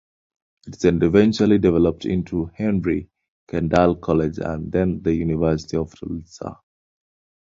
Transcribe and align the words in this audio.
It 0.65 0.79
eventually 0.83 1.59
developed 1.59 2.05
into 2.07 2.45
Henry 2.55 3.11
Kendall 3.47 3.97
College 3.97 4.39
and 4.39 4.71
then 4.71 5.03
the 5.03 5.13
University 5.13 5.77
of 5.77 5.93
Tulsa. 5.93 6.57